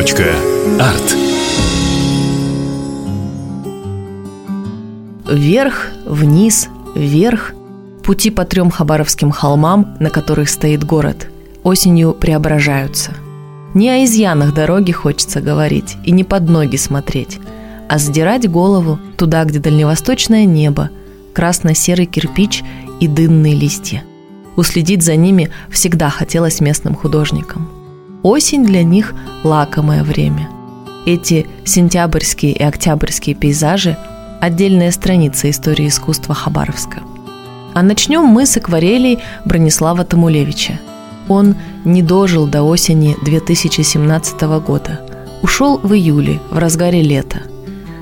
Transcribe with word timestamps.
Арт. 0.00 1.14
Вверх, 5.30 5.88
вниз, 6.06 6.68
вверх. 6.94 7.52
Пути 8.02 8.30
по 8.30 8.46
трем 8.46 8.70
хабаровским 8.70 9.30
холмам, 9.30 9.98
на 10.00 10.08
которых 10.08 10.48
стоит 10.48 10.84
город, 10.84 11.28
осенью 11.64 12.14
преображаются. 12.14 13.10
Не 13.74 13.90
о 13.90 14.04
изъянах 14.06 14.54
дороги 14.54 14.90
хочется 14.90 15.42
говорить 15.42 15.98
и 16.06 16.12
не 16.12 16.24
под 16.24 16.48
ноги 16.48 16.76
смотреть, 16.76 17.38
а 17.90 17.98
сдирать 17.98 18.50
голову 18.50 18.98
туда, 19.18 19.44
где 19.44 19.58
дальневосточное 19.58 20.46
небо, 20.46 20.88
красно-серый 21.34 22.06
кирпич 22.06 22.62
и 23.00 23.06
дынные 23.06 23.54
листья. 23.54 24.02
Уследить 24.56 25.02
за 25.02 25.16
ними 25.16 25.50
всегда 25.68 26.08
хотелось 26.08 26.60
местным 26.60 26.94
художникам. 26.94 27.79
Осень 28.22 28.66
для 28.66 28.84
них– 28.84 29.14
лакомое 29.44 30.04
время. 30.04 30.50
Эти 31.06 31.46
сентябрьские 31.64 32.52
и 32.52 32.62
октябрьские 32.62 33.34
пейзажи– 33.34 33.96
отдельная 34.42 34.90
страница 34.90 35.48
истории 35.48 35.88
искусства 35.88 36.34
Хабаровска. 36.34 36.98
А 37.72 37.82
начнем 37.82 38.24
мы 38.24 38.44
с 38.44 38.58
акварелей 38.58 39.20
Бронислава 39.46 40.04
Тамулевича. 40.04 40.78
Он 41.28 41.54
не 41.86 42.02
дожил 42.02 42.46
до 42.46 42.62
осени 42.62 43.16
2017 43.24 44.42
года. 44.66 45.00
Ушел 45.40 45.78
в 45.82 45.94
июле, 45.94 46.40
в 46.50 46.58
разгаре 46.58 47.00
лета. 47.00 47.44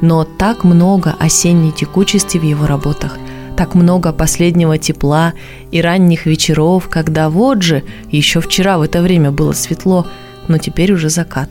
Но 0.00 0.22
так 0.22 0.62
много 0.62 1.16
осенней 1.18 1.72
текучести 1.72 2.38
в 2.38 2.44
его 2.44 2.66
работах– 2.66 3.18
так 3.56 3.74
много 3.74 4.12
последнего 4.12 4.78
тепла 4.78 5.34
и 5.70 5.80
ранних 5.80 6.26
вечеров, 6.26 6.88
когда 6.88 7.30
вот 7.30 7.62
же, 7.62 7.82
еще 8.10 8.40
вчера 8.40 8.78
в 8.78 8.82
это 8.82 9.02
время 9.02 9.30
было 9.30 9.52
светло, 9.52 10.06
но 10.48 10.58
теперь 10.58 10.92
уже 10.92 11.08
закат. 11.08 11.48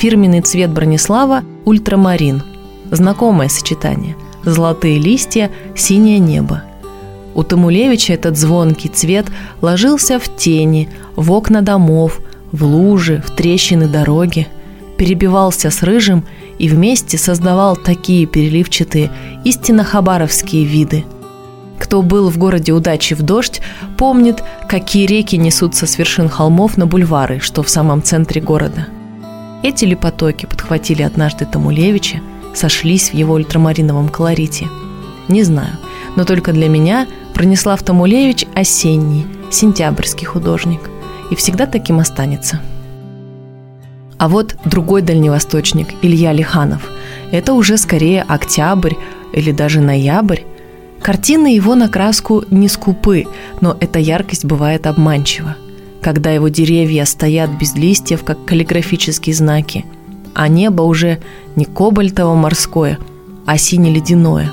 Фирменный 0.00 0.40
цвет 0.40 0.70
Бронислава– 0.70 1.44
ультрамарин. 1.64 2.42
Знакомое 2.90 3.48
сочетание. 3.48 4.16
Золотые 4.44 4.98
листья, 4.98 5.50
синее 5.76 6.18
небо. 6.18 6.64
У 7.34 7.42
Тамулевича 7.42 8.12
этот 8.12 8.36
звонкий 8.36 8.88
цвет 8.88 9.26
ложился 9.60 10.18
в 10.18 10.36
тени, 10.36 10.88
в 11.16 11.32
окна 11.32 11.62
домов, 11.62 12.20
в 12.50 12.64
лужи, 12.64 13.22
в 13.26 13.30
трещины 13.30 13.88
дороги, 13.88 14.48
перебивался 15.02 15.70
с 15.70 15.82
рыжим– 15.82 16.24
и 16.62 16.68
вместе 16.68 17.18
создавал 17.18 17.76
такие 17.76 18.24
переливчатые, 18.24 19.10
истинно 19.42 19.82
хабаровские 19.82 20.64
виды. 20.64 21.04
Кто 21.78 22.02
был 22.02 22.30
в 22.30 22.38
городе 22.38 22.70
удачи 22.70 23.14
в 23.14 23.22
дождь, 23.22 23.60
помнит, 23.98 24.44
какие 24.68 25.06
реки 25.06 25.36
несутся 25.36 25.88
с 25.88 25.98
вершин 25.98 26.28
холмов 26.28 26.76
на 26.76 26.86
бульвары, 26.86 27.40
что 27.40 27.64
в 27.64 27.68
самом 27.68 28.00
центре 28.00 28.40
города. 28.40 28.86
Эти 29.64 29.84
ли 29.84 29.96
потоки 29.96 30.46
подхватили 30.46 31.02
однажды 31.02 31.46
Тамулевича, 31.46 32.20
сошлись 32.54 33.10
в 33.10 33.14
его 33.14 33.34
ультрамариновом 33.34 34.08
колорите? 34.08 34.68
Не 35.26 35.42
знаю, 35.42 35.78
но 36.14 36.24
только 36.24 36.52
для 36.52 36.68
меня 36.68 37.08
Пронеслав 37.34 37.82
Тамулевич 37.82 38.46
осенний, 38.54 39.26
сентябрьский 39.50 40.26
художник. 40.26 40.90
И 41.32 41.34
всегда 41.34 41.66
таким 41.66 41.98
останется– 41.98 42.60
а 44.22 44.28
вот 44.28 44.54
другой 44.64 45.02
дальневосточник, 45.02 45.88
Илья 46.00 46.32
Лиханов, 46.32 46.88
это 47.32 47.54
уже 47.54 47.76
скорее 47.76 48.22
октябрь 48.22 48.94
или 49.32 49.50
даже 49.50 49.80
ноябрь. 49.80 50.42
Картины 51.00 51.48
его 51.48 51.74
на 51.74 51.88
краску 51.88 52.44
не 52.48 52.68
скупы, 52.68 53.26
но 53.60 53.76
эта 53.80 53.98
яркость 53.98 54.44
бывает 54.44 54.86
обманчива. 54.86 55.56
Когда 56.00 56.30
его 56.30 56.46
деревья 56.46 57.04
стоят 57.04 57.50
без 57.58 57.74
листьев, 57.74 58.22
как 58.22 58.44
каллиграфические 58.44 59.34
знаки, 59.34 59.84
а 60.34 60.46
небо 60.46 60.82
уже 60.82 61.18
не 61.56 61.64
кобальтово-морское, 61.64 62.98
а 63.44 63.58
сине-ледяное. 63.58 64.52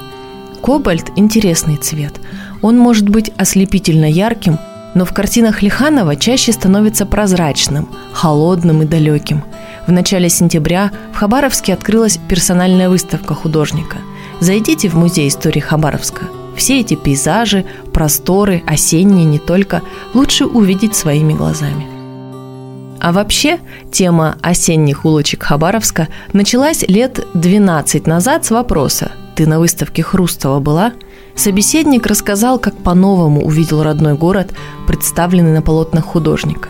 Кобальт– 0.64 1.12
интересный 1.16 1.78
цвет. 1.78 2.20
Он 2.64 2.76
может 2.76 3.08
быть 3.08 3.32
ослепительно 3.38 4.10
ярким, 4.10 4.58
но 4.96 5.06
в 5.06 5.14
картинах 5.14 5.62
Лиханова 5.62 6.16
чаще 6.16 6.52
становится 6.52 7.06
прозрачным, 7.06 7.90
холодным 8.14 8.82
и 8.84 8.86
далеким– 8.86 9.44
в 9.90 9.92
начале 9.92 10.30
сентября 10.30 10.92
в 11.12 11.16
Хабаровске 11.16 11.74
открылась 11.74 12.20
персональная 12.28 12.90
выставка 12.90 13.34
художника. 13.34 13.98
Зайдите 14.40 14.88
в 14.88 14.94
музей 14.94 15.28
истории 15.28 15.62
Хабаровска. 15.62 16.26
Все 16.56 16.80
эти 16.80 16.94
пейзажи, 16.94 17.66
просторы, 17.92 18.62
осенние 18.68 19.26
не 19.26 19.40
только, 19.40 19.82
лучше 20.14 20.46
увидеть 20.46 20.96
своими 20.96 21.34
глазами. 21.34 21.88
А 23.00 23.12
вообще, 23.12 23.58
тема 23.92 24.38
осенних 24.44 25.06
улочек 25.06 25.42
Хабаровска 25.42 26.08
началась 26.34 26.84
лет 26.84 27.26
12 27.34 28.06
назад 28.06 28.46
с 28.46 28.52
вопроса 28.52 29.12
«Ты 29.34 29.48
на 29.48 29.60
выставке 29.60 30.04
Хрустова 30.04 30.60
была?» 30.60 30.94
Собеседник 31.40 32.06
рассказал, 32.06 32.60
как 32.60 32.76
по-новому 32.76 33.46
увидел 33.46 33.82
родной 33.82 34.16
город, 34.16 34.54
представленный 34.86 35.54
на 35.54 35.62
полотнах 35.62 36.04
художника. 36.04 36.68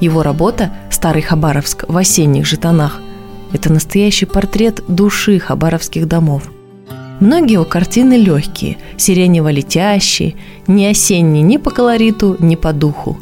Его 0.00 0.22
работа 0.22 0.70
«Старый 0.90 1.22
Хабаровск» 1.22 1.86
в 1.88 1.96
осенних 1.96 2.44
же 2.44 2.58
тонах– 2.58 3.00
это 3.54 3.72
настоящий 3.72 4.26
портрет 4.26 4.84
души 4.86 5.38
хабаровских 5.38 6.06
домов. 6.06 6.42
Многие 7.20 7.54
его 7.54 7.64
картины 7.64 8.18
легкие, 8.18 8.76
сиренево-летящие, 8.98 10.34
не 10.66 10.88
осенние 10.88 11.42
ни 11.42 11.56
по 11.56 11.70
колориту, 11.70 12.36
ни 12.38 12.56
по 12.56 12.74
духу. 12.74 13.18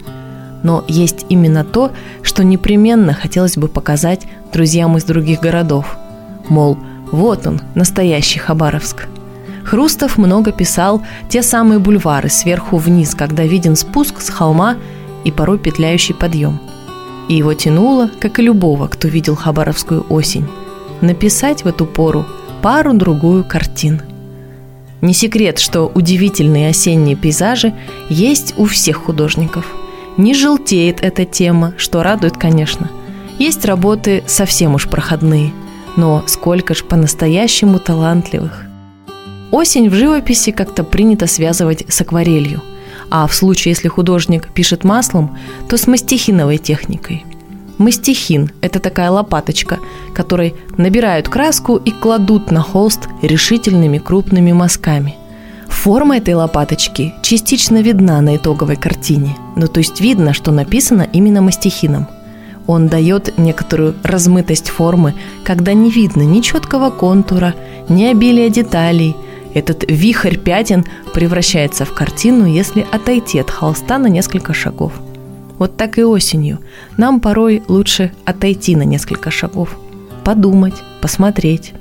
Но 0.65 0.85
есть 0.89 1.25
именно 1.29 1.63
то, 1.63 1.93
что 2.23 2.43
непременно 2.43 3.15
хотелось 3.15 3.57
бы 3.57 3.69
показать 3.69 4.27
друзьям 4.53 4.97
из 4.97 5.05
других 5.05 5.39
городов. 5.39 5.97
Мол, 6.49 6.77
вот 7.13 7.47
он, 7.47 7.61
настоящий 7.77 8.41
Хабаровск. 8.41 9.07
Хрустов 9.71 10.19
много 10.19 10.53
писал 10.53 11.03
те 11.29 11.43
самые 11.43 11.79
бульвары 11.79 12.29
сверху 12.29 12.77
вниз, 12.77 13.15
когда 13.15 13.45
виден 13.45 13.77
спуск 13.77 14.21
с 14.21 14.29
холма 14.29 14.77
и 15.25 15.31
порой 15.31 15.59
петляющий 15.59 16.15
подъем– 16.15 16.61
и 17.31 17.35
его 17.35 17.55
тянуло, 17.55 18.11
как 18.19 18.41
и 18.41 18.43
любого, 18.43 18.89
кто 18.89 19.07
видел 19.07 19.37
хабаровскую 19.37 20.05
осень, 20.09 20.49
написать 21.01 21.63
в 21.63 21.69
эту 21.69 21.87
пору 21.87 22.27
пару-другую 22.61 23.45
картин. 23.45 24.03
Не 25.01 25.15
секрет, 25.15 25.61
что 25.61 25.87
удивительные 25.95 26.71
осенние 26.71 27.15
пейзажи 27.15 27.73
есть 28.09 28.55
у 28.57 28.65
всех 28.65 29.05
художников. 29.05 29.65
Не 30.17 30.35
желтеет 30.35 31.05
эта 31.05 31.25
тема, 31.25 31.73
что 31.77 32.03
радует, 32.03 32.37
конечно. 32.37 32.91
Есть 33.39 33.65
работы 33.65 34.25
совсем 34.27 34.75
уж 34.75 34.89
проходные, 34.89 35.53
но 35.97 36.25
сколько 36.27 36.75
ж 36.75 36.83
по-настоящему 36.83 37.79
талантливых. 37.79 38.70
Осень 39.51 39.89
в 39.89 39.95
живописи 39.95 40.53
как-то 40.53 40.85
принято 40.85 41.27
связывать 41.27 41.85
с 41.89 42.01
акварелью– 42.01 42.63
а 43.11 43.27
в 43.27 43.35
случае, 43.35 43.73
если 43.73 43.89
художник 43.89 44.49
пишет 44.49 44.85
маслом, 44.85 45.37
то 45.69 45.77
с 45.77 45.87
мастихиновой 45.87 46.59
техникой. 46.59 47.25
Мастихин– 47.79 48.53
это 48.61 48.79
такая 48.79 49.11
лопаточка, 49.11 49.79
которой 50.15 50.55
набирают 50.77 51.29
краску 51.29 51.77
и 51.77 51.91
кладут 51.91 52.51
на 52.51 52.61
холст 52.61 53.09
решительными 53.23 53.99
крупными 53.99 54.53
мазками. 54.53 55.17
Форма 55.67 56.19
этой 56.19 56.35
лопаточки 56.35 57.15
частично 57.23 57.81
видна 57.81 58.21
на 58.21 58.37
итоговой 58.37 58.77
картине, 58.77 59.37
ну 59.57 59.67
то 59.67 59.79
есть 59.79 60.01
видно, 60.01 60.35
что 60.35 60.53
написано 60.53 61.09
именно 61.13 61.41
мастихином. 61.41 62.07
Он 62.67 62.87
дает 62.87 63.39
некоторую 63.39 63.95
размытость 64.03 64.69
формы, 64.69 65.15
когда 65.43 65.73
не 65.73 65.91
видно 65.91 66.23
ни 66.23 66.41
четкого 66.41 66.91
контура, 66.91 67.55
ни 67.89 68.05
обилия 68.05 68.51
деталей– 68.51 69.17
этот 69.55 69.85
вихрь 69.89 70.37
пятен 70.37 70.85
превращается 71.13 71.85
в 71.85 71.93
картину, 71.93 72.47
если 72.47 72.87
отойти 72.91 73.39
от 73.39 73.51
холста 73.51 73.99
на 73.99 74.07
несколько 74.07 74.55
шагов. 74.55 74.93
Вот 75.59 75.77
так 75.77 75.99
и 75.99 76.05
осенью. 76.05 76.59
Нам 76.97 77.21
порой 77.21 77.63
лучше 77.69 78.13
отойти 78.25 78.77
на 78.77 78.83
несколько 78.83 79.31
шагов, 79.31 79.77
подумать, 80.25 80.83
посмотреть. 81.01 81.75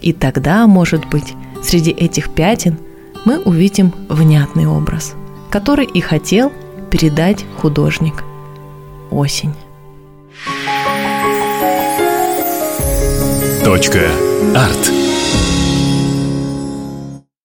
И 0.00 0.12
тогда, 0.12 0.66
может 0.66 1.06
быть, 1.06 1.34
среди 1.62 1.90
этих 1.90 2.34
пятен 2.34 2.78
мы 3.24 3.38
увидим 3.38 3.94
внятный 4.08 4.66
образ, 4.66 5.14
который 5.50 5.86
и 5.86 6.00
хотел 6.00 6.52
передать 6.90 7.44
художник. 7.60 8.24
Осень. 9.10 9.54
Точка. 13.64 14.10
Арт. 14.54 15.03